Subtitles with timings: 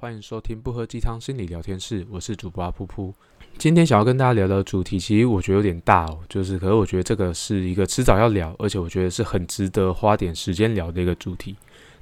[0.00, 3.12] 欢迎收听不喝鸡汤心理聊天室，我是主播阿噗噗。
[3.56, 11.56] 今天想要跟大家聊的主题，其实我觉得有点大哦，就是可是我觉得这个是一个迟早要聊，而且我觉得是很值得花点时间聊的一个主题。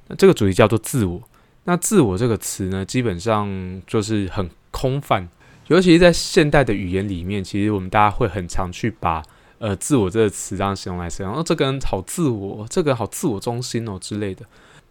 [0.07, 1.21] 那这个主题叫做自我。
[1.63, 5.27] 那自我这个词呢，基本上就是很空泛，
[5.67, 9.23] 尤其是在现代的语言里面，其实我们大家会很常去把
[9.59, 14.45] 呃自我这个词这样形容来形容，哦，这个人好自我，这个好自我中心哦之类的。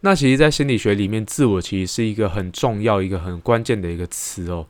[0.05, 4.67] 那其实，在心理学里面，自我其实是一个很重要、一个很关键的一个词哦。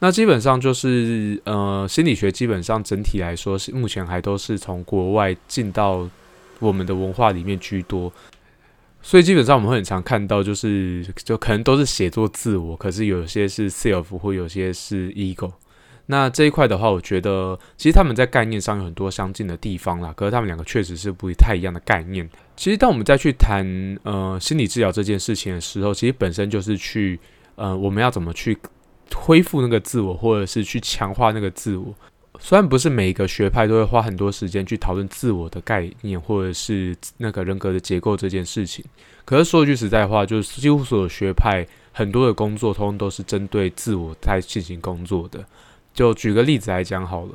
[0.00, 6.10] 那基本上就是，呃，心理学基本上整体来说是目前还都是从国外进到
[6.58, 8.12] 我们的文化里面居多，
[9.00, 15.52] 所以基本上我们会很常看到，就是就可能都是写作自我，可是有些是 self，或有些是 ego。
[16.10, 22.26] 那这一块的话，我觉得其实他们在概念上有很多相近的地方啦，可是他们两个确实是不太一样的概念。
[22.56, 23.62] 其实当我们再去谈
[24.04, 27.20] 呃心理治疗这件事情的时候，其实本身就是去
[27.56, 28.56] 呃我们要怎么去
[29.14, 31.94] 恢复那个自我，或者是去强化那个自我。
[32.40, 38.82] 虽然不是每一个学派都会花很多时间去讨论自我的概念，或者是那个人格的结构这件事情，
[39.26, 45.44] 可是说句实在话，就是几乎所有学派很多的工作，通通都是针对自我在进行工作的。
[45.98, 47.32] 就举个例子来讲好了，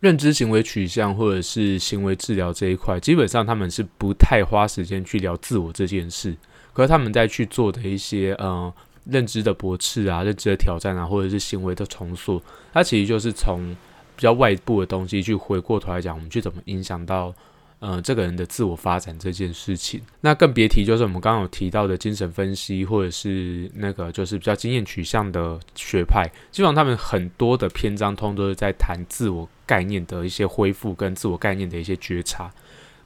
[0.00, 6.34] 认知行为取向或者是行为治疗这一块，基本上他们是不太花时间去聊自我这件事。
[6.72, 8.72] 可是他们在去做的一些呃
[9.04, 13.76] 认知的驳斥啊、认知的挑战啊，或者是行为的重塑，它其实就是从
[14.16, 17.34] 比较外部的东西去回过头来讲，我们去怎么影响到。
[17.78, 32.50] 呃，这个人的自我发展这件事情，那更别提就是我们刚刚有提到的精神分析，或者是那个就是比较经验取向的学派，基本上他们很多的篇章通都是在谈自我概念的一些恢复跟自我概念的一些觉察。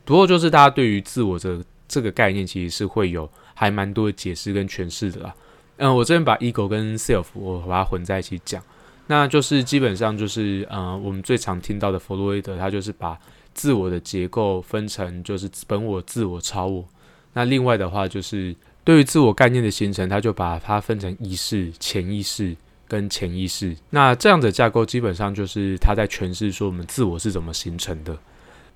[0.04, 5.34] 不过就是大家对于自我的这个概念，其实是会有还蛮多的解释跟诠释的啦。
[5.78, 8.62] 嗯，我这边把 ego 跟 self 我把它混在一起讲，
[9.08, 13.18] 那就是基本上就是呃，我们最常听到的弗洛伊德，他就是把
[13.54, 16.84] 自我的结构分成就是本我、自我、超我。
[17.32, 22.56] 那另外的话，就是对于自我概念的形成，他就把它分成意识、潜意识
[22.88, 23.76] 跟潜意识。
[23.90, 28.16] 那这样的架构基本上就是他在诠释说我们自我是怎么形成的。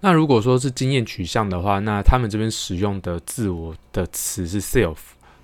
[0.01, 4.97] 那如果说是经验取向的话，那他们这边使用的自我的词是 self。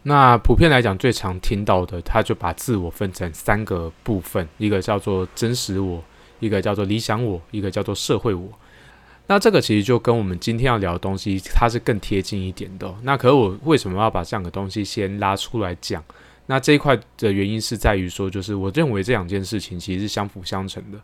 [0.03, 6.03] 那普遍来讲，最常听到的，他就把自我分成三个部分：一个叫做真实我，
[6.39, 8.49] 一个叫做理想我，一个叫做社会我。
[9.31, 12.93] 那这个其实就跟我们今天要聊的东西，它是更贴近一点的。
[13.03, 16.03] 那可是我为什么要把这两个东西先拉出来讲？
[16.47, 20.99] 那这一块的原因是在于说，就是我认为这两件事情其实是相辅相成的。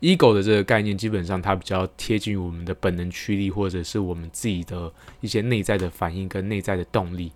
[0.00, 7.30] ego 的这个概念，基本上它比较贴近于我们的本能驱力，或者是我们自己的一些内在的反应跟内在的动力，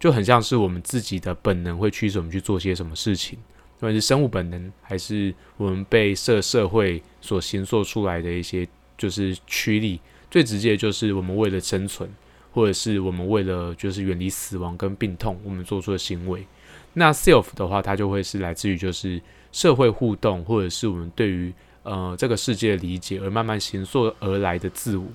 [0.00, 3.38] 就很像是我们自己的本能会驱使我们去做些什么事情，
[3.78, 8.68] 不管是生物本能，还是我们被社社会所形塑出来的一些。
[8.98, 9.98] 就是驱力
[10.30, 12.10] 最直接，就是我们为了生存，
[12.52, 16.46] 或者是我们为了就是远离死亡跟病痛，我们做出的行为。
[16.92, 19.22] 那 self 的话，它就会是来自于就是
[19.52, 21.52] 社会互动，或者是我们对于
[21.84, 25.06] 呃这个世界的理解而慢慢形塑而来的自我。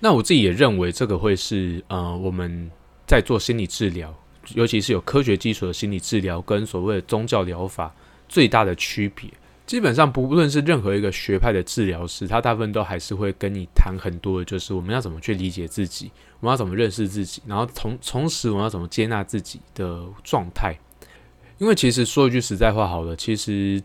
[0.00, 2.70] 那我自己也认为，这个会是呃我们
[3.06, 4.12] 在做心理治疗，
[4.54, 7.94] 尤其是有科学基础的心理治疗，跟所谓的宗教疗法
[8.28, 9.30] 最大的区别。
[9.66, 16.10] 基本上，不论是任何一个学派的治疗师，他大部分都还是会跟你谈很多的，就是我们要怎么去理解自己，
[16.40, 20.76] 我们要怎么认识自己，然后同同时我们要怎么接纳自己的状态。
[21.56, 23.82] 因为其实说一句实在话，好了，其实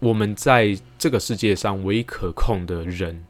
[0.00, 3.24] 我们在这个世界上唯一可控的人，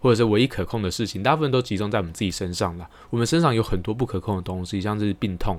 [0.00, 2.86] 或者是唯一可控的事情，大部分都集中在我们自己身上了。
[3.08, 5.58] 我们身上有很多不可控的东西，像是病痛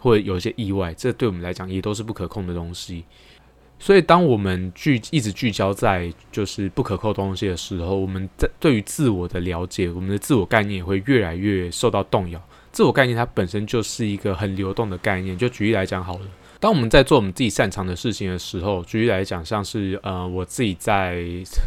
[0.00, 3.04] 或者有些意外，这对我们来讲也都是不可控的东西。
[3.82, 12.40] 所以，当我们聚一直聚焦在就是不可控东西的时候，我们在对于自我的了解，我们的自我概念也会越来越受到动摇。
[12.70, 15.36] 自我概念它本身就是一个很流动的概念。
[15.36, 16.26] 就举例来讲好了。
[16.60, 21.24] 当我们在做我们自己擅长的事情的时候，举例来讲，像是呃，我自己在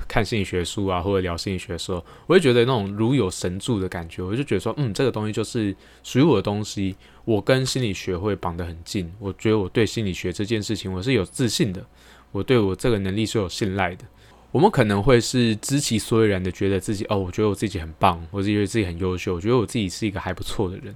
[0.08, 1.98] 看心理学书啊，或者聊心理学的时候，
[2.28, 4.22] 我会觉得那种如有神助的感觉。
[4.22, 6.96] 我就觉得说，嗯，这个东西就是属于我的东西，
[7.26, 9.12] 我跟心理学会绑得很近。
[9.18, 11.84] 我觉得我对心理学这件事情，我是有自信的，
[12.34, 14.04] 我对我这个能力是有信赖的。
[14.52, 20.94] 我们可能会是知其所以然的，觉得自己哦，我觉得我自己很棒，我觉得自己很优秀，我觉得我自己是一个还不错的人。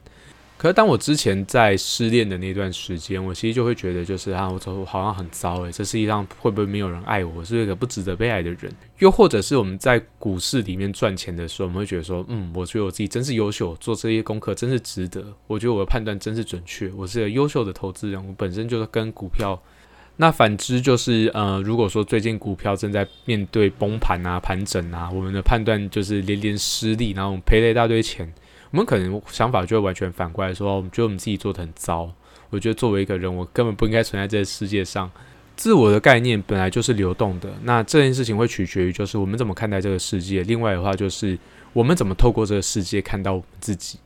[0.60, 7.32] 可是当我之前在失恋的那段时间，我其实就会觉得，就是啊，我走好像很糟诶，这世界上会不会没有人爱我？
[7.38, 8.72] 我是一个不值得被爱的人。
[9.00, 15.34] 又或者是我们在股市里面赚钱的时候，我们会觉得说，嗯，我觉得我自己真是优秀，做这些功课真是值得。
[15.48, 18.24] 我觉得我的判断真是准确，我是个优秀的投资人。
[18.24, 19.60] 我本身就是跟股票。
[20.18, 28.32] 那反之就是，呃，如果说最近股票正在面对崩盘啊、盘整啊，我们的判断就是连连失利，然后我们赔了一大堆钱。
[28.72, 32.12] 我们可能想法就会完全反过来说，我们觉得我们自己做的很糟。
[32.50, 35.10] 我觉得作为一个人，我根本不应该存在这个世界上。
[35.56, 40.44] 自我的概念本来就是流动的，那这件事情会取决于就是我们怎么看待这个世界。
[40.44, 41.38] 另外的话就是
[41.74, 43.98] 我们怎么透过这个世界看到我们自己。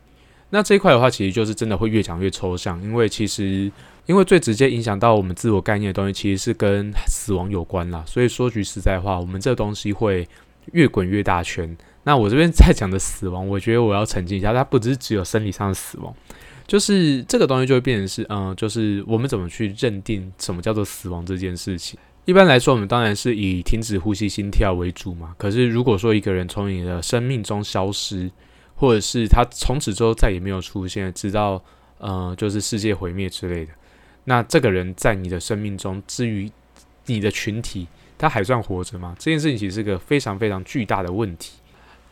[0.50, 3.72] 那这一块的话，其实就是真的会越讲越抽象，因为其实
[4.12, 8.04] 因为最直接影响到我们自我概念的东西，其实是跟死亡有关啦。
[8.06, 10.28] 所以说句实在话，我们这东西会
[10.74, 11.78] 越滚越大圈。
[12.04, 16.14] 那我这边在讲的死亡，我觉得我要澄清一下，它不只是只有生理上的死亡，
[16.68, 21.98] 就是这个东西就会变成是，嗯，就是我们怎么去认定什么叫做死亡这件事情。
[22.26, 25.34] 一般来说，我们当然是以停止呼吸、心跳为主嘛。
[25.38, 28.30] 可是如果说一个人从你的生命中消失，
[28.76, 31.64] 或者是他从此之后再也没有出现，直到
[31.98, 33.72] 呃，就是世界毁灭之类的，
[34.26, 36.52] 那这个人在你的生命中，至于
[37.06, 37.88] 你的群体，
[38.18, 39.16] 他还算活着吗？
[39.18, 41.54] 这件事情其实是个非常非常巨大的问题。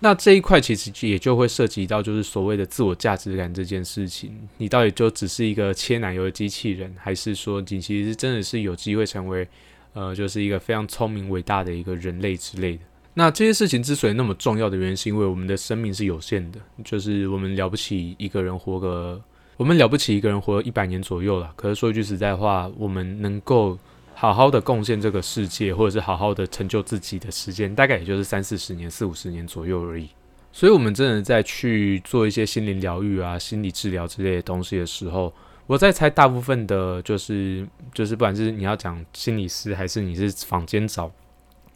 [0.01, 4.31] 那这一块其实也就会涉及到，就是所谓的自我价值感这件事情。
[4.57, 9.45] 你到底就只是一个切奶油的机器人，还是说你其实真的是有机会成为，
[9.93, 12.83] 呃，就是一个非常聪明伟大的一个人类之类的？
[13.15, 19.21] 那这些事情之所以那么重要的原因，是因为我们的生命是有限的，就是我们了不起一个人活个，
[19.59, 21.51] 我们了不起一个人活一百年左右了。
[21.57, 23.77] 可是说一句实在话，我们能够。
[24.21, 30.09] 好好的贡献这个世界，或者是好好的成就自己的时间，大概也就是三四十年、四五十年左右而已。
[30.51, 35.33] 所以，我们真的在去做一些心灵疗愈啊、心理治疗之类的东西的时候，
[35.67, 41.09] 我在猜，大部分的，就是就是，不管是你要讲心理师，还是你是坊间找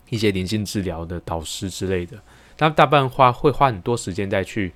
[0.09, 2.21] 一些灵性治疗的导师之类的，
[2.57, 4.73] 他大半花会花很多时间在去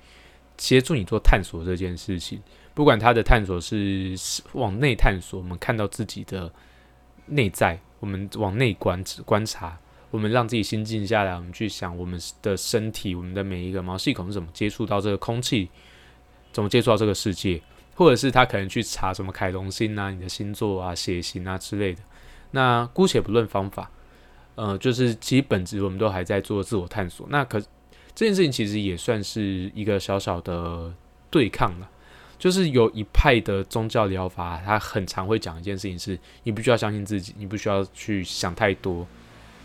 [0.56, 2.40] 协助你做探索这件事情。
[2.78, 4.14] 不管他的探索是
[4.52, 6.48] 往内探索，我们看到自己的。
[7.30, 9.78] 内在，我们往内观观察，
[10.10, 15.68] 我们让自己心静下来，我们去想我们的身体，我们的每一个毛细孔是怎么接触到这个空气，
[16.52, 17.60] 怎么接触到这个世界，
[17.94, 22.00] 或者是他可能去查什么凯龙星啊、你的星座啊、血型啊之类的。
[22.52, 23.90] 那姑且不论方法，
[24.54, 27.26] 呃，就是其实本质我们都还在做自我探索。
[27.28, 27.60] 那可
[28.14, 30.94] 这件事情其实也算是一个小小的
[31.28, 31.90] 对抗了。
[32.38, 39.06] 就是有一派的宗教疗法，他很常会讲一件事情：是你不需要相信自己，你不需要去想太多，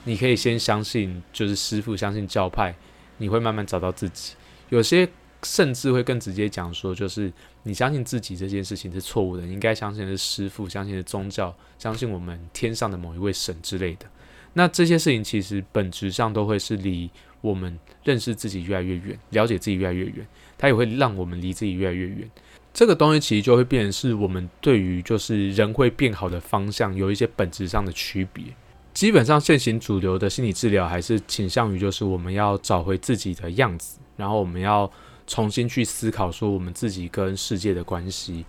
[0.06, 2.76] 你可以先相信，就是师傅相信教派，
[3.18, 4.34] 你会慢慢找到自己。
[4.70, 5.08] 有些
[5.44, 7.32] 甚至会更直接讲说，就是
[7.62, 14.08] 你相信自己这件事情是错误的，你应该相信的是师傅，相信的宗教，相信我们天上的某一位神之类的。
[14.54, 17.10] 那这些事情其实本质上都会是离
[17.42, 20.26] 我们认识自己越来越远，了解自己越来越远，
[20.58, 22.30] 它也会让我们离自己越来越远。
[22.74, 28.46] 这个东西其实就会变成是我们对于就是人会变好的方向有一些本质上的区别。
[28.94, 34.92] 基本上现行主流的心理治疗还是倾向于就是我们要找回自己的样子，然后我们要
[35.28, 38.44] 重新去思考说我们自己跟世界的关系。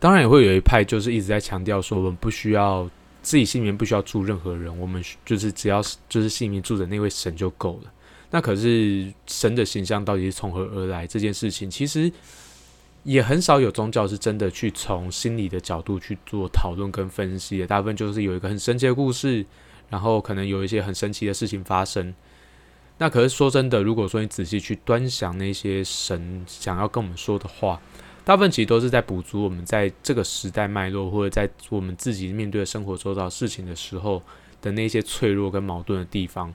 [0.00, 2.88] 当然也会有一派就是一直在强调说我们不需要
[3.22, 7.92] 自己心里面不需要住任何人，我们就是只要就是心里面住着那位神就够了。
[8.30, 12.10] 那可是神的形象到底是从何而来这件事情，其实。
[13.02, 19.44] 也很少有宗教是真的去从心理的角度去做讨论跟分析的，大部分就是有一个很神奇的故事，
[19.88, 22.14] 然后可能有一些很神奇的事情发生。
[22.98, 27.80] 那可是说真的，如果说你仔细去端详那些神想要跟我们说的话，
[28.22, 34.22] 大部分其实都是在补足我们在这个时代脉络，或者在我们自己面对生活周遭事情的时候
[34.60, 36.52] 的那些脆弱跟矛盾的地方。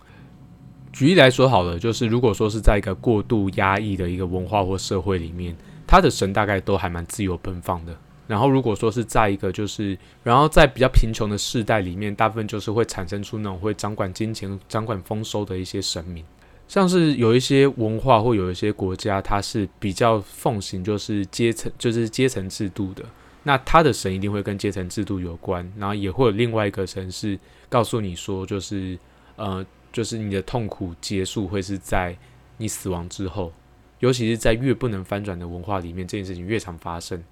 [0.94, 5.58] 举例来说，好了，就是如果说是在一个过度压抑的一个文化或社会里面。
[5.88, 7.96] 他的神大概都还蛮自由奔放的。
[8.28, 16.26] 然后，如果说是在一个就是，然后在比较贫穷的世代里面，大部分就是会产生出那种会掌管金钱、掌管丰收的一些神明。
[16.68, 23.06] 像是有一些文化或有一些国家，它是比较奉行就是阶层，就是阶层制度的。
[23.44, 25.72] 那他的神一定会跟阶层制度有关。
[25.78, 27.38] 然后也会有另外一个神是
[27.70, 28.98] 告诉你说，就是
[29.36, 29.64] 呃，
[29.94, 32.18] 就是你的痛苦结束会是在
[32.58, 33.54] 你死亡之后。
[34.00, 37.24] 尤其是在越不能翻转的文化里面，这件事情越常发生。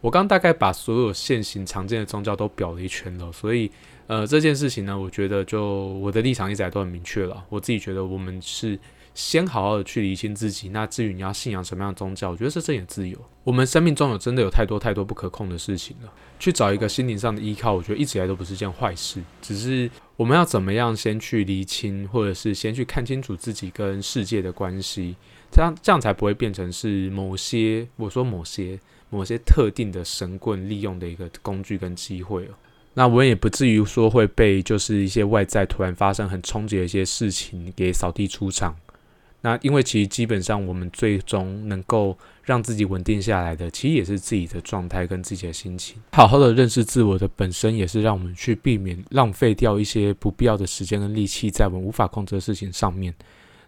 [0.00, 3.70] 我刚大概把所有现行常见的宗教都表了一圈了，所以
[4.06, 7.44] 呃这件事情呢，我觉得就我的立场一直都很明确了。
[7.48, 8.78] 我自己觉得我们是。
[9.18, 10.68] 先好好的去理清自己。
[10.68, 13.18] 那至于你要信仰什么样的宗教，我觉得是这点自由。
[13.42, 16.12] 我们生命中有真的有太多太多不可控的事情了。
[16.38, 19.20] 去找一个心灵上的依靠，我觉得一直以来都不是件坏事。
[19.42, 25.16] 只是我们要怎么样先去理清，或者是先去看清楚自己跟世界的关系，
[25.50, 28.78] 这样这样才不会变成是某些我说某些
[29.10, 32.50] 某些特定的神棍利用的一个工具跟机会哦。
[32.94, 38.76] 那我也不至于说会被就是一些外在突然发生很冲击的一些事情给扫地出场。
[39.40, 45.96] 那因为其实基本上我们最终能够让自己稳定下来的，其实也是自己的状态跟自己的心情。
[46.12, 53.14] 好好的认识自我的本身，也是让我们去避免浪费掉一些不必要的时间跟力气在我们无法控制的事情上面。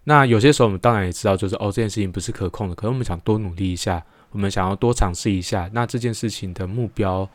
[0.05, 5.71] 那有些时候我们当然也知道，就是哦这件事情不是可控的，可能我们想多努力一下，我们想要多尝试一下。
[5.73, 7.29] 那这件事情的目标。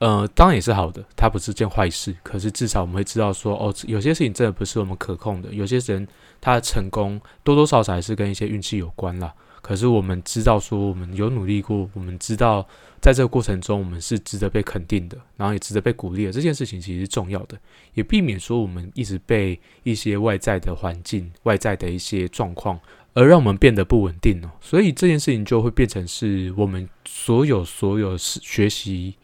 [0.00, 2.16] 呃，当然也是好的，它不是件坏事。
[2.22, 5.52] 可是至少我们会知道说，哦，有些事情真的不是我们可控的。
[5.52, 6.08] 有些人
[6.40, 9.34] 他的成功多多少少还是跟一些运气有关啦。
[9.60, 12.66] 可是我们知道说，我们有努力过，我们知道
[13.02, 16.32] 在这个过程中，我们是值得被肯定的，然后也值得被鼓励的。
[16.32, 17.58] 这件事情其实是重要的，
[17.92, 22.80] 也避免说我们一直被一些外在的环境、外在的一些状况
[23.12, 24.50] 而让我们变得不稳定哦。
[24.62, 29.16] 所以这件事情就会变成是我们所有所有是学习。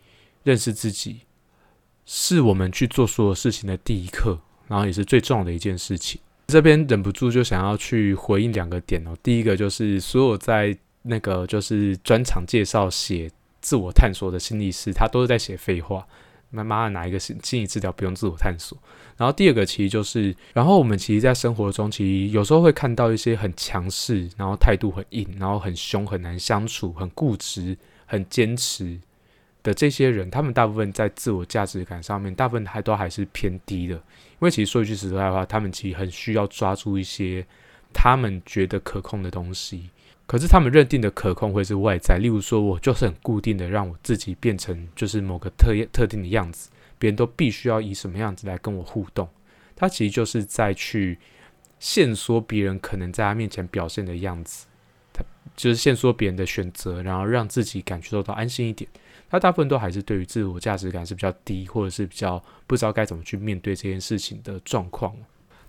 [0.46, 1.22] 认识自己
[2.04, 4.38] 是我们去做所有事情的第一课，
[4.68, 6.20] 然后也是最重要的一件事情。
[6.46, 9.16] 这边忍不住就想要去回应两个点哦。
[9.24, 13.28] 第一个就是所有在那个就是专场介绍写
[13.60, 16.06] 自我探索的心理师，他都是在写废话。
[16.50, 18.78] 妈妈哪一个心心理治疗不用自我探索？
[19.16, 27.76] 然后第二个其实就是，然后我们其实，在生活中其实有时候会看到一些很强势，然后态度很硬，然后很凶，很难相处，很固执，
[28.06, 28.96] 很坚持。
[29.66, 33.96] 的这些人，他们大部分在自我价值感上面，大部分还都还是偏低的。
[33.96, 37.44] 因为其实说一句实在话，他们其实很需要抓住一些
[37.92, 39.90] 他们觉得可控的东西。
[40.24, 49.28] 可是他们认定的可控会是外在，例如说，我就是很固定的让我自己变成就是某个特特定的样子，别人都必须要以什么样子来跟我互动。
[49.74, 51.18] 他其实就是在去
[51.80, 54.66] 限缩别人可能在他面前表现的样子，
[55.12, 55.24] 他
[55.56, 58.88] 就是限缩别人的选择，然后让自己感觉受到安心一点。
[59.30, 65.14] 他大部分都还是对于自我价值感是比较低，或者是比较不知道该怎么去面对这件事情的状况。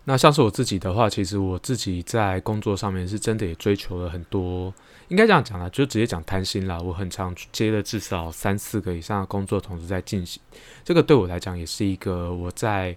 [0.06, 4.74] 那像是我自己的话，其实我自己在工作上面是真的也追求了很多，
[5.10, 6.80] 应该这样讲啦，就直接讲贪心啦。
[6.80, 10.42] 我很常接了至少三四个以上的工作同时在进行，
[10.84, 12.96] 这个对我来讲也是一个我在。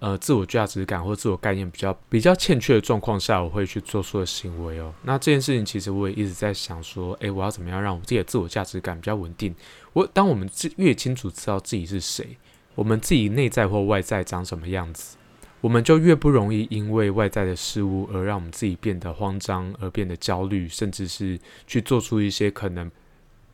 [0.00, 4.92] 呃，自我价值感或自我概念比较比较欠缺的状况下，我会去做出的行为哦。
[5.02, 9.54] 那这件事情其实我也一直在想说，诶，我要怎么样让我自己的自我价值感比较稳定？
[9.94, 10.46] 我当我们
[10.76, 12.36] 越清楚知道自己是谁，
[12.74, 15.16] 我们自己内在或外在长什么样子，
[15.62, 22.90] 我们就越不容易因为外在的事物而让我们自己变得慌张，而变得焦虑，甚至是去做出一些可能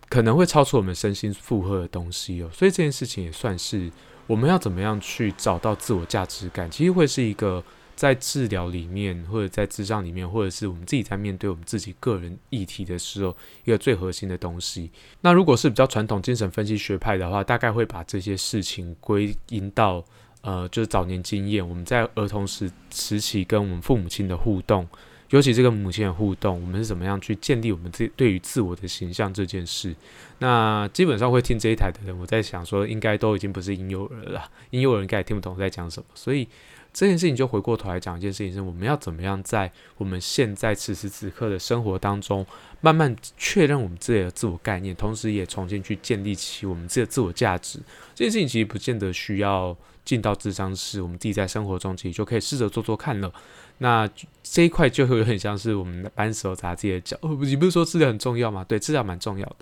[0.09, 2.51] 可能会超出我们身心负荷的东西哦。
[2.53, 3.89] 所以这件事情也算是。
[4.27, 6.71] 我们要怎么样去找到自我价值感？
[6.71, 7.61] 其实会是一个
[8.01, 14.91] 在治疗里面，或者在智障里面，或者是我们自己在面对我们自己个人议题的时候，一个最核心的东西。
[15.21, 20.03] 那如果是比较传统精神分析学派的话，大概会把这些事情归因到，
[20.41, 24.89] 呃，就是早年经验，我们在儿童时时期跟我们父母亲的互动。
[25.29, 29.95] 尤其这个母亲的互动，我们是怎么样去建立我们自对于自我的形象这件事？
[30.39, 36.07] 那基本上会听这一台的人，我在想说，应该都已经不是婴幼儿了，婴幼儿应该也听不懂我在讲什么。
[36.15, 36.49] 所以
[36.93, 42.45] 这件事情就回过头来讲一件事情，是我们要怎么样在我们现在此时此刻的生活当中，
[42.81, 47.79] 慢慢确认我们自己的自我概念，同时也重新去建立起我们自己的自我价值。
[48.15, 53.33] 这件事情其实不见得需要进到智商室，我们自己在生活中其实就可以试着做做看了。
[53.79, 54.07] 那
[54.43, 57.17] 这一块就会有点像是我们的扳手砸自己的脚。
[57.23, 58.65] 哦，你不是说治疗很重要吗？
[58.69, 59.57] 对，治疗蛮重要的。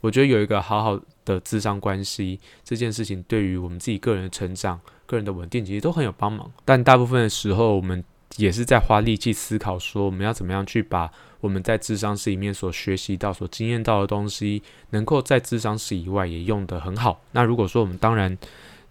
[0.00, 6.50] 我觉得有一个好好的智商关系，这件事情对于我们自己个人的成长、个人的稳定，其实都很有帮忙。
[6.64, 8.02] 但大部分的时候，我们
[8.36, 17.20] 也是在花力气思考，说我们要怎么样去把我们在智商室里面所学习到、所经验到的东西，能够在智商室以外也用得很好。
[17.32, 18.36] 那如果说我们当然。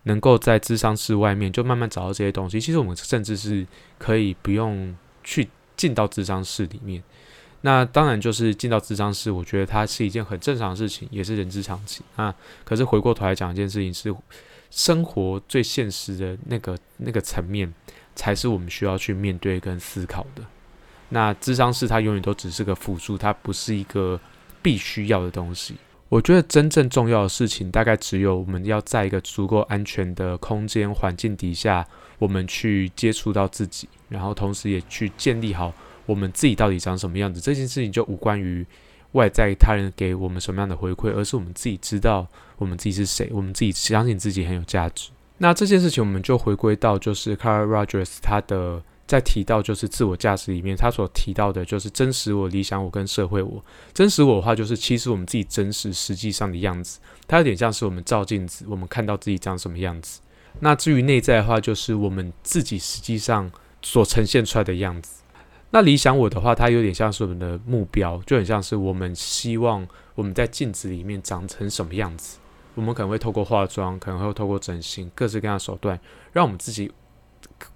[0.06, 3.66] 能够在智商室外面就慢慢找到这些东西，其实我们甚至是
[3.98, 5.48] 可以不用去
[5.78, 7.02] 进到智商室里面。
[7.66, 12.36] 那当然就是进到智商室，我觉得它是一件很正常的事情，也是人之常情啊。
[12.66, 14.14] 可是回过头来讲一件事情，是
[14.70, 17.74] 生活最现实的那个那个层面，
[18.16, 20.44] 才是我们需要去面对跟思考的。
[21.08, 24.20] 那智商室它永远都只是个辅助，它不是一个
[24.62, 25.76] 必须要的东西。
[26.10, 31.88] 我觉得真正重要的事情，大概只有我们要在一个足够安全的空间环境底下，
[32.20, 35.74] 我们去接触到自己，然后同时也去建立好
[36.06, 37.40] 我们自己到底长什么样子。
[37.40, 38.66] 这件事情就无关于
[39.14, 45.10] 外在他人给我们什么样的回馈，而是我们自己知道我们自己是谁，我们自己相信自己很有价值。
[45.38, 48.84] 那这件事情，我们就回归到就是 Carl Rogers 他的。
[49.06, 53.64] 在提到就是自我价值里面，他所提到的就是真实我、理想我跟社会我。
[53.94, 60.22] 真实我的话，就是其实我们自己真实实际上的样子，它有点像是我们照镜子，我们看到自己长什么样子。
[60.62, 65.22] 那至于内在的话，就是我们自己实际上所呈现出来的样子。
[65.74, 72.38] 那理想我的话，它有点像是我们的目标，就很像是我们希望我们在镜子里面长成什么样子。
[72.76, 76.00] 我们可能会透过化妆，可能会透过整形，各式各样手段，
[76.32, 76.92] 让我们自己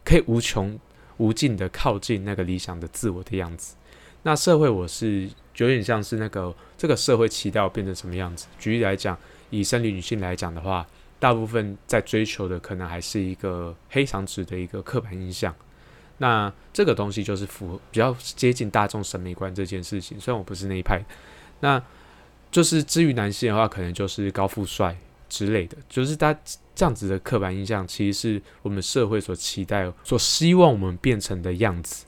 [0.06, 0.80] 可以无穷。
[1.18, 3.75] 无尽的靠近那个理想的自我的样子。
[4.22, 8.46] 那社会我是有点像是那个这个社会期待我变成什么样子。
[8.60, 9.18] 举例来讲，
[9.50, 10.86] 以生理女性来讲的话，
[11.18, 15.51] 大部分在追求的可能还是一个黑长直的一个刻板印象。
[16.17, 20.19] 那这个东西就是符合比较接近大众审美观这件事情。
[20.19, 21.03] 虽然我不是那一派，
[21.59, 21.81] 那
[22.51, 24.97] 就是至于男性的话，可能就是高富帅
[25.29, 26.38] 之类的，就是他。
[26.77, 32.05] 这样子的刻板印象，其实是我们社会所期待、所希望我们变成的样子。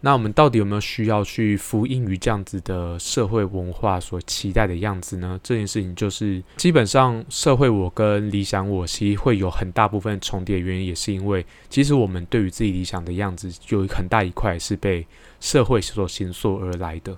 [0.00, 5.38] 那我们到底有没有需要去服膺于这样子的社会文化所期待的样子呢？
[5.42, 15.06] 这件事情就是基本上社会我跟理想我其实会有很大部分重叠，原因也是因为其实我们对于自己理想的样子有很大一块是被
[15.40, 17.16] 社会所形塑而来的。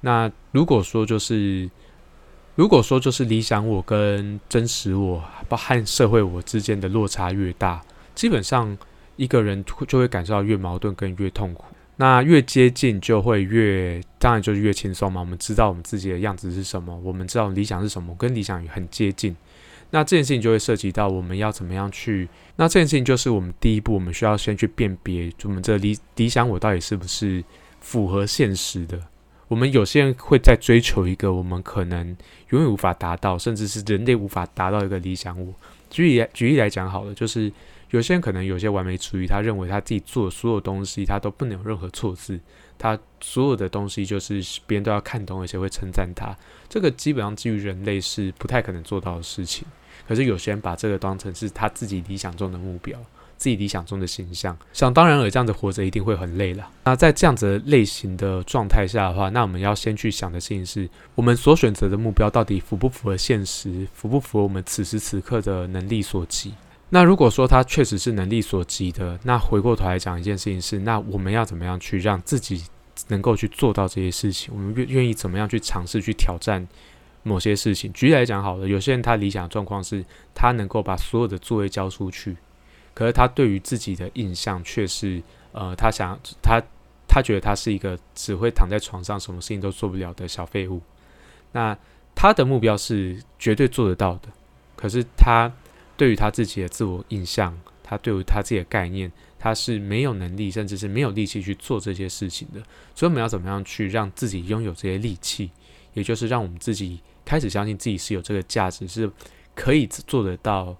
[0.00, 1.70] 那如果说就是。
[2.56, 7.82] 如果说就是理想我跟真实我，包含社会我之间的落差越大，
[8.14, 8.78] 基本上
[9.16, 11.64] 一个人就会感受到越矛盾跟越痛苦。
[11.96, 15.20] 那越接近就会越，当然就是越轻松嘛。
[15.20, 19.34] 我们知道我们自己的样子是什么，我们知道理想是什么，跟理想很接近。
[19.90, 22.28] 那这件事情就会涉及到我们要怎么样去。
[22.56, 27.44] 那这件事情就是我们第一步，我们需要先去辨别，我们这理理想我到底是不是
[27.80, 29.00] 符合现实的。
[29.46, 32.04] 我们有些人会在追求一个我们可能
[32.48, 35.40] 永远无法达到，甚至是人类无法达到一个理想。
[35.40, 35.54] 我
[35.90, 37.52] 举例举例来讲好了，就是
[37.94, 42.40] 有些人可能有些完美主义，他认为他自己做的所有东西，他都不能有任何错字，
[42.76, 46.36] 他所有的东西就是别人都要看懂，而且会称赞他。
[46.68, 49.64] 这个基本上基于人类是不太可能做到的事情。
[50.08, 52.98] 可是有些人把这个当成是他自己理想中的目标。
[53.36, 56.70] 自己理想中的形象，想当然尔这样子活着一定会很累了。
[56.84, 66.54] 那在这样子类型的状态下的话，那我们要先去想的事情是，我们所选择的目标到底符不符合现实，符不符合我们此时此刻的能力所及？
[66.94, 72.62] 那如果说他确实是能力所及的，那回过头来讲一件事情是，那我们要怎么样去让自己
[73.08, 74.54] 能够去做到这些事情？
[74.54, 76.64] 我们愿愿意怎么样去尝试去挑战
[77.24, 77.92] 某些事情？
[77.92, 80.04] 举例来讲好了，有些人他理想状况是
[80.36, 82.36] 他能够把所有的作业交出去。
[82.94, 86.62] 可是他对于自己的印象却是，呃，他想他
[87.08, 90.80] 他觉得他是一个只会躺在床上，什么事情都做不了的小废物。
[91.50, 91.76] 那
[92.14, 94.28] 他的目标是绝对做得到的，
[94.76, 95.50] 可是他
[95.96, 102.60] 对于他自己的自我印象，他对于他自己的概念，他是没有能力，甚至是没有力气去做这些事情的。
[102.94, 105.50] 所以我们要怎么样去让自己拥有这些力气，
[105.92, 109.10] 也就是让我们自己开始相信自己是有这个价值，是
[109.54, 110.76] 可以做得到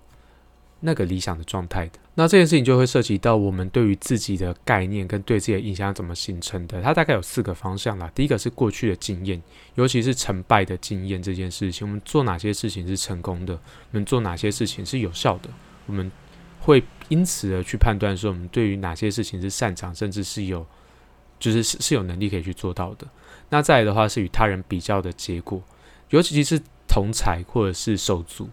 [0.84, 1.92] 那个理想的状态的。
[2.14, 6.80] 那这件事情就会涉及到我们对于自己的概念跟对自己的印象怎么形成的。
[6.82, 8.08] 它大概有四个方向啦。
[8.14, 9.42] 第一个是过去的经验，
[9.74, 11.86] 尤其是成败的经验这件事情。
[11.86, 13.54] 我们做哪些事情是成功的？
[13.54, 15.48] 我们做哪些事情是有效的？
[15.86, 16.12] 我们
[16.60, 20.64] 会因此而去判断说，我们对于哪些事情是擅长，甚至是有，
[21.40, 23.06] 就是是是有能力可以去做到的。
[23.48, 25.62] 那再来的话是与他人比较的结果，
[26.10, 28.48] 尤其是同才或者是手足。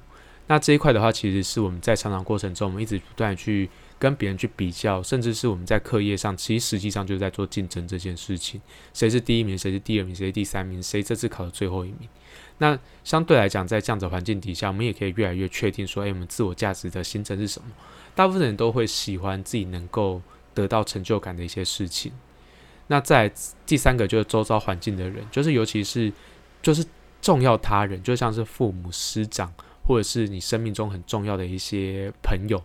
[0.48, 8.60] 那这一块的话，其实是我们在成长过程中，我们一直不断去跟别人去比较，甚至是我们在课业上，其实实际上就是在做竞争这件事情。
[8.94, 12.10] 谁是第一名，谁是第二名，谁是第三名，谁这次考的最后一名。
[12.58, 17.70] 那相对来讲，在这样子环境底下，我们也可以越来越确定说，哎，我们自我价值的形成是什么？
[18.14, 20.22] 大部分人都会喜欢自己能够
[20.54, 22.12] 得到成就感的一些事情。
[22.88, 23.32] 那在
[23.66, 26.12] 第三个就是周遭环境的人，就是尤其是
[26.62, 26.86] 就是
[27.22, 29.54] 重要他人，就像是父母师长。
[29.92, 32.64] 或者是你生命中很重要的一些朋友，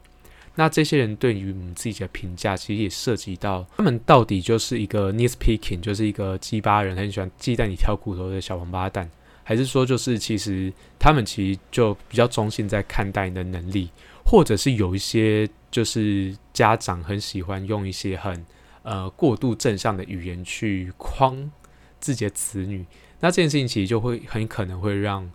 [0.54, 9.10] 那这些人对于我们自己的评价，其实也涉及到他们到底就是一个 nitpicking，就是一个鸡巴人，很喜欢鸡蛋里挑骨头的小王八蛋，
[9.42, 13.90] 还是说就是其实他们其实就比较中性在看待你的能力，
[14.24, 18.46] 或者是有一些就是家长很喜欢用一些很
[18.84, 21.50] 呃过度正向的语言去框
[21.98, 22.86] 自己的子女，
[23.18, 25.28] 那这件事情其实就会很可能会让。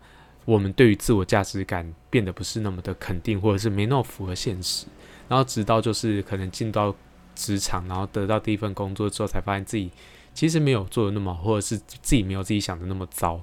[0.46, 4.86] 我们对于自我价值感变得不是那么的肯定，或者是没那么符合现实。
[5.28, 6.94] 然后直到就是可能进到
[7.36, 9.90] 职场，然后得到第一份工作之后，才发现自己
[10.34, 13.40] 其实没有做的那么好，或者是自己没有自己想的那么糟。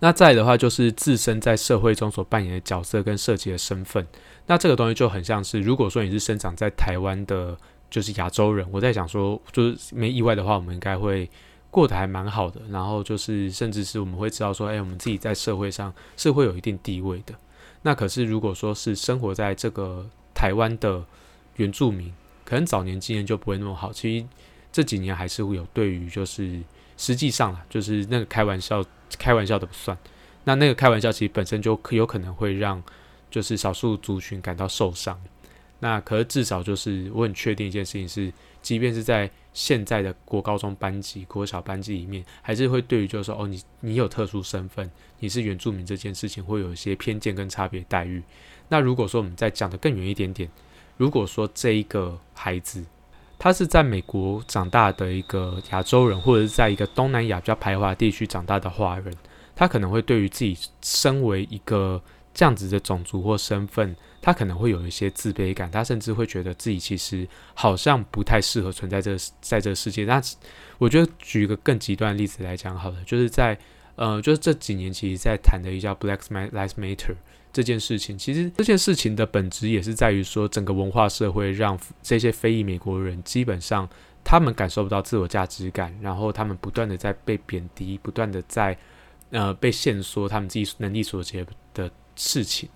[0.00, 4.06] 那再的话，就是自身在社会中所扮演的角色跟涉及的身份。
[4.46, 7.58] 那这个东西就很像是，如果说你是生长在台湾的，
[7.90, 11.28] 就是亚洲人，我在想说，就是没意外的话，我们应该会
[11.70, 12.60] 过得还蛮好的。
[12.70, 17.34] 然后就是，甚至是我们会知道说，哎，我们自己在社会上是会有一定地位的。
[17.82, 21.04] 那可是如果说是生活在这个台湾的
[21.56, 22.12] 原住民，
[22.44, 23.92] 可能早年经验就不会那么好。
[23.92, 24.26] 其实
[24.72, 26.60] 这几年还是会有对于就是
[26.96, 28.84] 实际上啊，就是那个开玩笑。
[29.18, 29.96] 开玩笑的不算，
[30.44, 32.80] 那那个开玩笑其实本身就有可能会让
[33.30, 35.18] 就是少数族群感到受伤。
[35.80, 38.30] 那可是至少就是我很确定一件事情是，
[38.68, 48.22] 即便是在现在的国高中班级、国小班级里面，还是会对于就是说哦，你你有特殊身份，你是原住民这件事情会有一些偏见跟差别待遇。
[48.68, 50.46] 那如果说我们再讲的更远一点点，
[50.98, 52.84] 如果说这一个孩子，
[53.38, 59.10] 他是在美国长大的一个亚洲人，或者是在一个东南亚比较排华地区长大的华人，
[59.56, 62.02] 他可能会对于自己身为一个
[62.34, 70.04] 这样子的种族或身份，他可能会有一些自卑感，他甚至会觉得自己其实好像不太适合存在这在这个世界。
[70.04, 70.20] 那
[70.78, 73.58] 我觉得举一个更极端的例子来讲好了，就是在
[73.96, 77.14] 呃，就是这几年其实在谈的一叫 Black Lives Matter。
[77.50, 83.88] 这件事情其实这件事情的本质也是在于说，整个文化社会让这些非裔美国人基本上
[84.22, 88.76] 他们感受不到自我价值感，然后他们不断的在被贬低，不断的在
[89.30, 92.68] 呃被限缩他们自己能力所及的事情。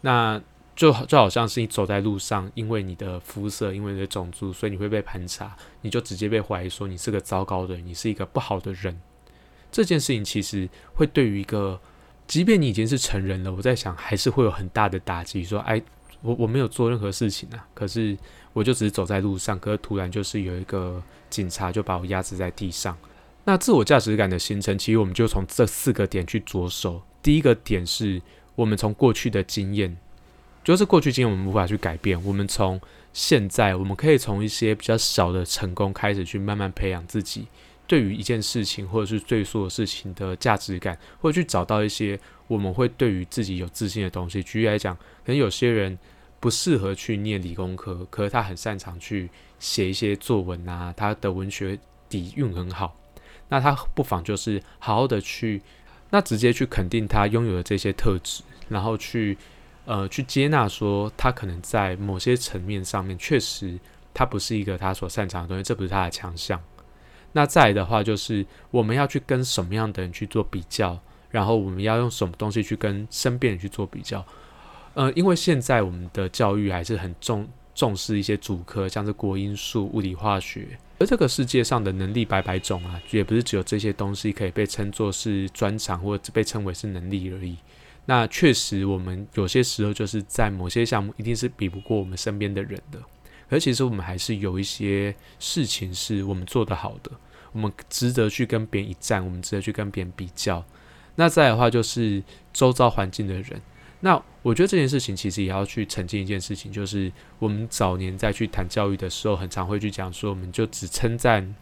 [0.00, 0.40] 那
[0.74, 9.00] 就就好像是你走在路上，因为你的肤色，因为你的种族，所以你会被盘查，你就直接被怀疑说你是个糟糕的人，你是一个不好的人。
[9.70, 11.80] 这件事情其实会对于一个
[12.26, 15.44] 即便你已经是成人了，我在想还是会有很大的打击。
[15.44, 15.80] 说，哎，
[16.20, 18.16] 我我没有做任何事情啊，可是
[18.52, 22.96] 我就只是走在路上，可是突然就是有一个警察就把我压制在地上。
[23.44, 27.02] 那自我价值感的形成，其实我们就从这四个点去着手。
[27.22, 28.22] 第一个点是
[28.54, 29.96] 我们从过去的经验，
[30.64, 32.22] 就是过去经验我们无法去改变。
[32.24, 32.80] 我们从
[33.12, 37.46] 现在，我们可以从一些比较小的成功开始去慢慢培养自己。
[37.86, 44.42] 对于一件事情，或者是对所有事情的价值感，或者去找到一些我们会对于自己有自信的东西。
[44.42, 45.98] 举例来讲，可能有些人
[46.40, 52.96] 不适合去念理工科，可是他很擅长去写一些作文啊，他的文学底蕴很好。
[53.48, 55.60] 那他不妨就是好好的去，
[56.08, 59.36] 那直接去肯定他拥有的这些特质，然后去
[59.84, 63.78] 呃去接纳说他可能在某些层面上面确实
[64.14, 66.60] 他不是一个他所擅长的东西，这不是他的强项。
[67.32, 70.98] 那再的话，就是我们要去跟什么样的人去做比较，
[71.30, 74.24] 然后我们要用什么东西去跟身边人去做比较。
[74.94, 80.68] 呃，因为现在我们的教育还是很重重视一些主科，像是国英数、物理、化学。
[80.98, 87.56] 而这个世界上的能力百百种啊，也不是只有这些东西可以被称作是专长，或者被称为是能力而已。
[88.06, 92.98] 那确实，我们有些时候就是在某些项目一定是比不过我们身边的人的。
[93.48, 97.10] 而其实我们还是有一些事情是我们做得好的，
[97.52, 100.64] 我们值得去跟别人一战，我们值得去跟别人比较。
[101.16, 103.60] 那再的话就是周遭环境的人。
[104.00, 111.54] 那我觉得这件事情其实也要去澄清一件事情，就是我们早年在去谈教育的时候，很常会去讲说，我们就只称赞，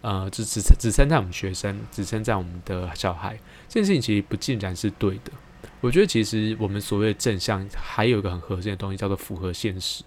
[0.00, 3.38] 呃，只只只称赞我们学生，只称赞我们的小孩。
[3.68, 5.30] 这件事情其实不尽然是对的。
[5.84, 10.02] 我觉得其实我们所谓的正向，还有一个很核心的东西，叫做符合现实。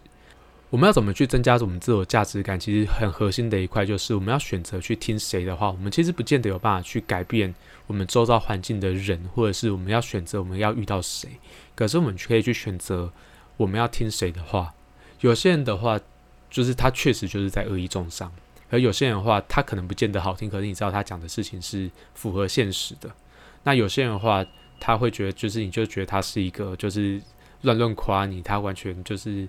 [0.72, 2.60] 我们要怎么去增加我们自我价值感？
[2.60, 5.70] 其实很核心的一块就是，我们要选择去听谁的话。
[5.70, 7.54] 我们其实不见得有办法去改变
[7.86, 11.30] 我们周遭环境的人，或者是我们要选择我们要遇到谁。
[11.76, 13.14] 可是我们可以去选择
[13.58, 14.74] 我们要听谁的话。
[15.20, 16.00] 有些人的话，
[16.50, 18.32] 就是他确实就是在恶意中伤；
[18.72, 23.12] 而有些人的话，他可能不见得好听，可是你知道他讲的事情是符合现实的。
[23.62, 24.44] 那有些人的话，
[24.80, 27.22] 他会觉得就是你就觉得他是一个就是
[27.62, 29.48] 乱乱夸你，他完全就是。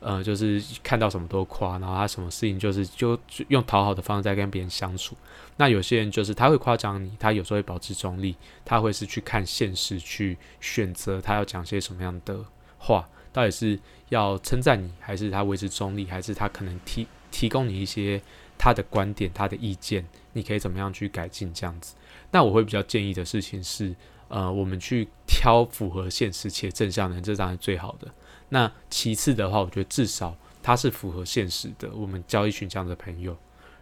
[0.00, 5.16] 呃，就是看到什么都夸，然后他什么事情就是就用讨好的方式在跟别人相处。
[5.56, 12.38] 那有些人就是他会夸奖你，他有时候会保持中立，他会是去看现实去选择他要讲些什么样的
[12.78, 13.76] 话，到底是
[14.10, 18.22] 要称赞你，还是他维持中立，还是他可能提提供你一些
[18.56, 21.96] 他的观点、他的意见，你可以怎么样去改进这样子？
[22.30, 23.92] 那我会比较建议的事情是，
[24.28, 28.08] 呃，我们去挑符合现实且正向的，这当然是最好的。
[28.50, 31.90] 那其次的话，我觉得至少他是符合现实的。
[31.94, 33.36] 我们交一群这样的朋友。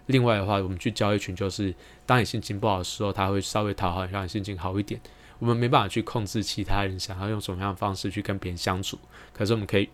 [0.07, 5.01] 另外的话，我们去交一群，就是当你心情不好的时候，他会稍微讨好，让你心情好一点。
[5.39, 8.99] 我们没办法去控制其他人想要用什么样的方式去跟别人相处，
[9.33, 9.89] 可是我们可以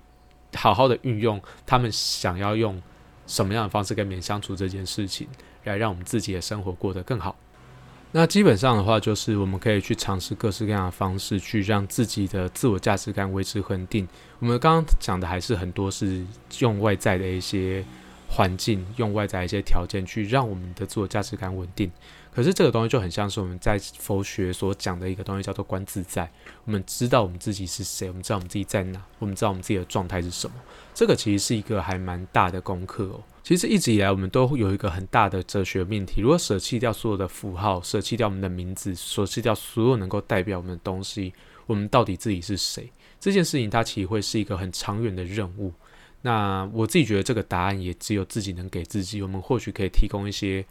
[0.55, 2.81] 好好的运用他们想要用
[3.27, 5.27] 什么样的方式跟别人相处这件事情，
[5.65, 7.35] 来让我们自己的生活过得更好。
[8.15, 14.07] 那基本上的话，就是我们可以去尝试各式各样的方式，去让自己的自我价值感维持恒定。
[14.39, 16.23] 我们刚刚讲的还是很多是
[16.59, 17.83] 用外在的一些
[18.29, 21.91] 环境，用外在一些条件去让我们的自我价值感稳定。
[22.35, 26.31] 可是这个东西就很像是我们在佛学所讲的一个东西，叫做观自在。
[26.67, 30.57] 我们知道我们自己是谁，我们知道我们自己在哪，我们知道我们自己的状态是什么。
[30.93, 33.21] 这个其实是一个还蛮大的功课哦。
[33.43, 41.33] 其实一直以来，我们都有一个很大的哲学命题：如果舍弃掉所有的符号，舍弃掉我们的名字，舍弃掉所有能够代表我们的东西，
[41.67, 42.91] 我们到底自己是谁？
[43.19, 45.73] 这件事情它其实会是一个很长远的任务。
[46.23, 49.21] 那我自己觉得这个答案也只有自己能给自己。
[49.23, 50.65] 我们或许可以提供一些。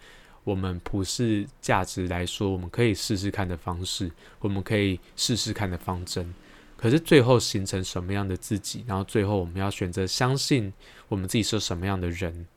[0.44, 6.34] 我们普世价值来说，我们可以试试看的方式，我们可以试试看的方针。
[6.76, 10.74] 可是最后形成什么样的自己，然后最后我们要选择相信
[11.10, 12.48] 我们自己是什么样的人。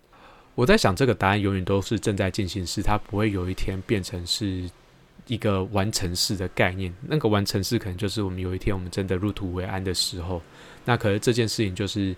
[0.54, 4.68] 我在想，这个答案永远都是正在进行时，它不会有一天变成是
[5.26, 6.94] 一个完成式的概念。
[7.02, 10.40] 那个完成式可能就是我们有一天我们真的入土为安的时候。
[10.84, 12.14] 那可是这件事情就是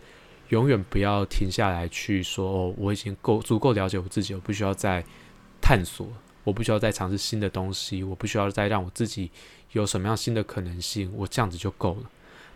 [0.51, 5.05] 永远不要停下来去说哦，我已经够足够了解我自己，我不需要再。
[5.59, 6.07] 探索，
[6.45, 9.29] 我不需要再尝试新的东西，我不需要再让我自己
[9.73, 12.11] 有什么样新的可能性，我这样子就够了。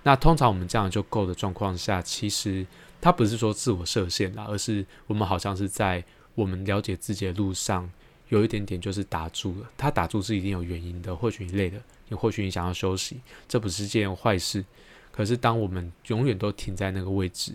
[0.05, 2.65] 那通常我们这样就够的状况下，其实
[3.01, 7.91] 它不是说自我设限啦，而是我们好像是在我们了解自己的路上
[8.29, 9.71] 有一点点就是打住了。
[9.77, 14.65] 它打住是一定有原因的，或许你累了，你或许你想要休息，这不是件坏事。
[15.11, 17.53] 可是当我们永远都停在那个位置，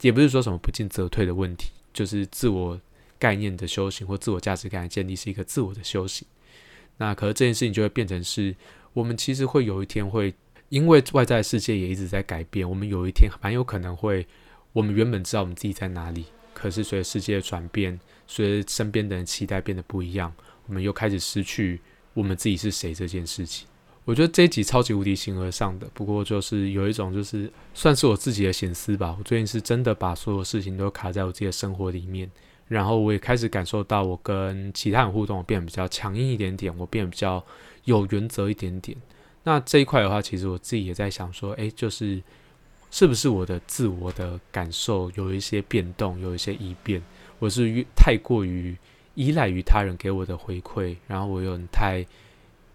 [0.00, 2.80] 也不是说什么不进则退的问题，就是自我。
[3.20, 6.24] 概念的修行或自我价值感的建立是一个自我的修行，
[6.98, 8.54] 那可是这件事情就会变成是，
[8.92, 10.32] 我们其实会有一天会
[10.68, 14.26] 因为外在世界也一直在改变，我们有一天蛮有可能会，
[14.72, 20.32] 我们原本知道我们自己在哪里，可是随着世界的转变，随着身边的人期待变得不一样，
[20.66, 21.80] 我们又开始失去
[22.14, 23.66] 我们自己是谁这件事情。
[24.04, 29.14] 我觉得这一集超级无敌形而上的，不过就是有一种就是算是我自己的显思吧。
[29.18, 32.30] 我最近是真的把所有事情都卡在我自己的生活里面。
[32.68, 37.42] 然后我也开始感受到，我跟其他人互动变得比较强硬一点点，我变得比较
[37.84, 38.96] 有原则一点点。
[39.48, 42.22] 那这一块的话，其实我自己也在想说，诶，就是
[42.90, 47.02] 是不是我的自我的感受有一些变动，有一些异变？
[47.38, 48.76] 我是太过于
[49.14, 52.04] 依赖于他人给我的回馈，然后我又太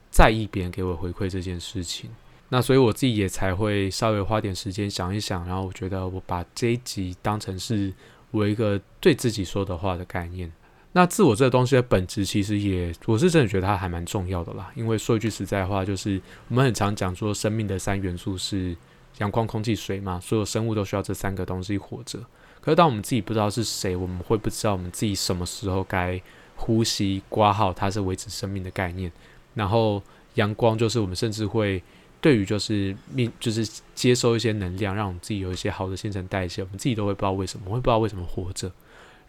[0.09, 2.09] 在意别人给我回馈这件事情。
[2.49, 7.93] 那所以我自己也才会稍微花点时间想一想，然后我觉得我把这一集当成是。
[8.33, 10.51] 我一个对自己说的话的概念，
[10.93, 14.71] 那自我这个东西的本质，其实也我是真的觉得它还蛮重要的啦。
[14.75, 18.75] 因为说一句实在话，就是我们很常讲说，生命的三元素是
[19.17, 22.19] 阳光、空气、水嘛，所有生物都需要这三个东西活着。
[22.61, 26.21] 可是当我们自己不知道是谁，我们会不知道我们自己什么时候该
[26.55, 29.11] 呼吸、挂号，它是维持生命的概念。
[29.55, 30.01] 然后
[30.35, 31.83] 阳光就是我们甚至会。
[32.21, 38.71] 对于就是命，就是接收一些能量，让我们自己有一些好的新陈代谢，我们自己都会不知道为什么，会不知道为什么活着。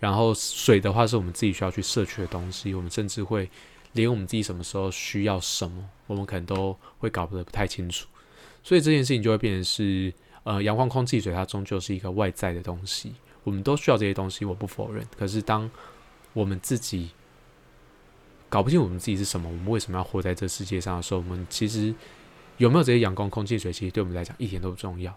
[0.05, 3.49] 然后水的话，是我们自己需要去摄取的东西，我们甚至会
[3.93, 8.07] 连我们自己什么时候需要什么，我们可能都会搞不得不太清楚。
[8.63, 10.13] 所以这件事情就会变成是，
[10.43, 13.15] 呃，阳光、空气、水，它终究是一个外在的东西，
[13.45, 15.03] 我们都需要这些东西，我不否认。
[15.17, 15.71] 可是当
[16.35, 17.09] 我们自己
[18.51, 21.95] 搞不清我们自己是什么，我们为什么要活在这世界上的时候，我们其实。
[22.59, 23.73] 有没有这些阳光、空气、水？
[23.73, 25.13] 其实对我们来讲一点都不重要。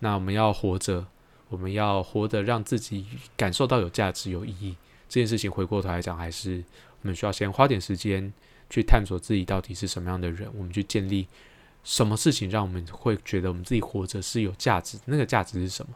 [0.00, 1.06] 那我们要活着，
[1.48, 3.06] 我们要活得让自己
[3.36, 4.76] 感受到有价值、有意义。
[5.08, 6.64] 这件事情回过头来讲，还是
[7.02, 8.32] 我们需要先花点时间
[8.68, 10.50] 去探索自己到底是什么样的人。
[10.56, 11.28] 我们去建立
[11.84, 14.98] 什么事情，让我们会觉得我们自己活着是有价值。
[15.04, 15.94] 那个价值是什么？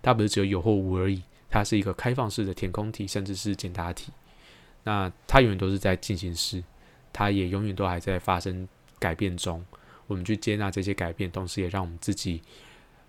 [0.00, 4.12] 它不是只有有或无而已，它是一个开放式的填空题，甚至是简答题。
[4.84, 6.62] 那它永远都是在进行时，
[7.12, 9.64] 它也永远都还在发生改变中。
[10.06, 12.42] 我们去接纳这些改变，同时也让我们自己，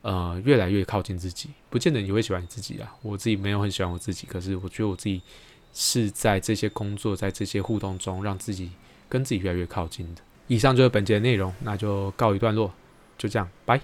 [0.04, 1.50] 呃，越来越靠近自己。
[1.70, 5.22] 不见得你会喜欢你自己啊，我自己没有很喜欢我自己，可是我觉得我自己
[5.74, 8.70] 是在这些工作，在这些互动中，让自己
[9.10, 10.22] 跟自己越来越靠近的。
[10.48, 12.72] 以上就是本节的内容，那就告一段落，
[13.18, 13.82] 就这样，拜。